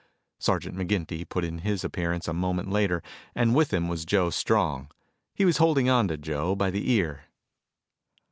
[0.39, 3.03] Sergeant McGinty put in his appearance a moment later
[3.35, 4.89] and with him was Joe Strong.
[5.35, 7.25] He was holding onto Joe by the ear.